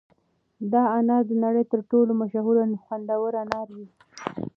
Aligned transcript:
دا 0.71 0.83
انار 0.97 1.23
د 1.27 1.31
نړۍ 1.45 1.63
تر 1.71 1.79
ټولو 1.89 2.11
مشهور 2.21 2.55
او 2.63 2.71
خوندور 2.83 3.31
انار 3.43 3.67
دي. 3.77 3.87